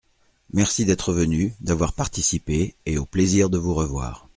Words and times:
Merci 0.51 0.83
d’être 0.83 1.13
venu, 1.13 1.53
d’avoir 1.61 1.93
participé 1.93 2.73
et 2.87 2.97
au 2.97 3.05
plaisir 3.05 3.51
de 3.51 3.59
vous 3.59 3.75
revoir. 3.75 4.27